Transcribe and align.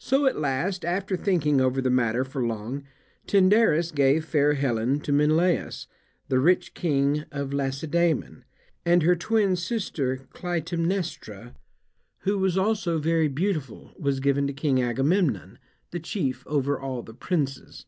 So 0.00 0.26
at 0.26 0.36
last, 0.36 0.84
after 0.84 1.16
thinking 1.16 1.60
over 1.60 1.80
the 1.80 1.88
matter 1.88 2.24
for 2.24 2.44
long, 2.44 2.82
Tyndarus 3.24 3.92
gave 3.92 4.24
fair 4.24 4.54
Helen 4.54 4.98
to 5.02 5.12
Menelaus, 5.12 5.86
the 6.26 6.40
rich 6.40 6.74
King 6.74 7.24
of 7.30 7.52
Lacedaemon; 7.52 8.44
and 8.84 9.04
her 9.04 9.14
twin 9.14 9.54
sister 9.54 10.26
Clytaemnestra, 10.32 11.54
who 12.22 12.36
was 12.38 12.58
also 12.58 12.98
very 12.98 13.28
beautiful, 13.28 13.94
was 13.96 14.18
given 14.18 14.48
to 14.48 14.52
King 14.52 14.82
Agamemnon, 14.82 15.60
the 15.92 16.00
chief 16.00 16.44
over 16.48 16.76
all 16.76 17.02
the 17.04 17.14
princes. 17.14 17.86